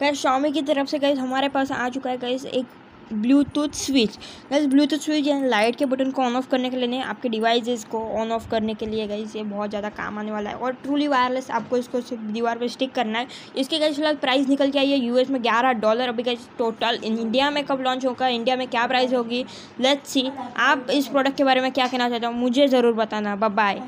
[0.00, 2.66] Gas Xiaomi की तरफ़ से गैस हमारे पास आ चुका है गैस एक
[3.12, 4.16] Bluetooth switch
[4.50, 7.28] gas Bluetooth switch यानी लाइट के बटन को ऑन ऑफ़ करने के लिए नहीं, आपके
[7.28, 10.56] डिवाइसेस को ऑन ऑफ़ करने के लिए गैस ये बहुत ज़्यादा काम आने वाला है।
[10.56, 14.48] और ट्रूली वायरलेस आपको इसको सिर्फ़ दीवार पर स्टिक करना है। इसके गैस फ़िलहाल प्राइस
[14.48, 17.82] निकल के आई है यूएस में ग्यारह डॉलर अभी गैस टोटल इन इंडिया में कब
[17.82, 19.44] लॉन्च होगा इंडिया में क्या प्राइस होगी?
[19.80, 22.32] लेट्स सी आप इस प्रोडक्ट के बारे में क्या कहना चाहते हो?
[22.32, 23.82] मुझे ज़रूर बताना। बाय